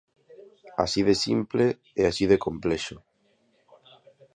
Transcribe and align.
Así 0.83 0.99
de 1.07 1.15
simple 1.25 1.65
e 1.99 2.01
así 2.09 2.23
de 2.31 2.41
complexo. 2.45 2.97